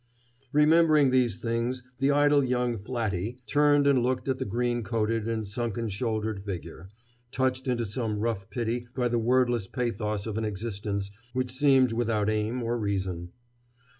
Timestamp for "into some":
7.67-8.17